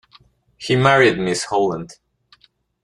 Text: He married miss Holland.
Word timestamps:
He 0.57 0.75
married 0.75 1.19
miss 1.19 1.43
Holland. 1.43 1.97